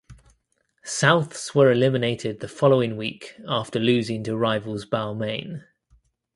Souths 0.83 1.53
were 1.53 1.71
eliminated 1.71 2.39
the 2.39 2.47
following 2.47 2.97
week 2.97 3.35
after 3.47 3.77
losing 3.77 4.23
to 4.23 4.35
rivals 4.35 4.83
Balmain. 4.83 5.63